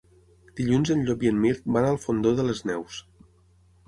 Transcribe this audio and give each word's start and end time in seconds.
Dilluns 0.59 0.91
en 0.95 1.03
Llop 1.09 1.25
i 1.25 1.29
en 1.31 1.37
Mirt 1.43 1.67
van 1.75 1.87
al 1.89 1.99
Fondó 2.07 2.31
de 2.39 2.47
les 2.47 2.63
Neus. 2.71 2.97